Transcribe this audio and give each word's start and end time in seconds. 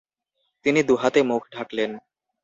তিনি 0.65 0.79
দু’হাতে 0.83 1.19
মুখ 1.23 1.41
ঢাকলেন। 1.51 1.91